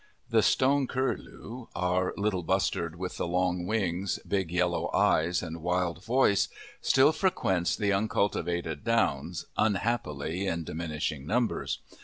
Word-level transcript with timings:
The 0.31 0.41
stone 0.41 0.87
curlew, 0.87 1.67
our 1.75 2.11
little 2.17 2.41
bustard 2.41 2.95
with 2.95 3.17
the 3.17 3.27
long 3.27 3.67
wings, 3.67 4.17
big, 4.27 4.49
yellow 4.51 4.89
eyes, 4.95 5.43
and 5.43 5.61
wild 5.61 6.03
voice, 6.03 6.47
still 6.81 7.11
frequents 7.11 7.75
the 7.75 7.93
uncultivated 7.93 8.83
downs, 8.83 9.45
unhappily 9.57 10.47
in 10.47 10.63
diminishing 10.63 11.27
numbers. 11.27 11.81